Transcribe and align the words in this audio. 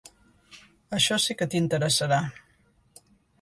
Això 0.99 1.19
sí 1.25 1.35
que 1.41 1.49
t’interessarà. 1.55 2.19